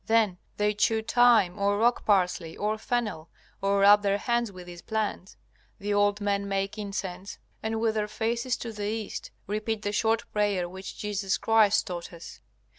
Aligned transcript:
Then 0.07 0.39
they 0.57 0.73
chew 0.73 1.03
thyme 1.03 1.59
or 1.59 1.77
rock 1.77 2.05
parsley 2.07 2.57
or 2.57 2.79
fennel, 2.79 3.29
or 3.61 3.81
rub 3.81 4.01
their 4.01 4.17
hands 4.17 4.51
with 4.51 4.65
these 4.65 4.81
plants. 4.81 5.37
The 5.77 5.93
old 5.93 6.19
men 6.19 6.47
make 6.47 6.75
incense, 6.75 7.37
and 7.61 7.79
with 7.79 7.93
their 7.93 8.07
faces 8.07 8.57
to 8.57 8.73
the 8.73 8.87
east 8.89 9.29
repeat 9.45 9.83
the 9.83 9.91
short 9.91 10.23
prayer 10.33 10.67
which 10.67 10.97
Jesus 10.97 11.37
Christ 11.37 11.85
taught 11.85 12.11
us. 12.11 12.41